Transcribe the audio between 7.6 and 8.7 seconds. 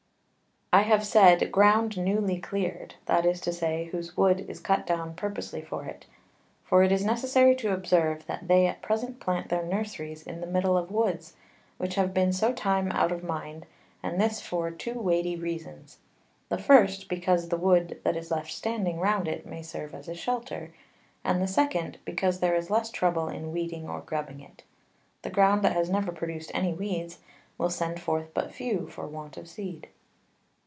observe, that they